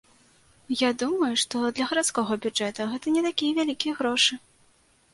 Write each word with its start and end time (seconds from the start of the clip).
Я 0.75 0.89
думаю, 1.03 1.29
што 1.43 1.61
для 1.77 1.85
гарадскога 1.93 2.41
бюджэта 2.47 2.91
гэта 2.97 3.07
не 3.19 3.27
такія 3.31 3.51
вялікія 3.63 3.93
грошы. 4.03 4.45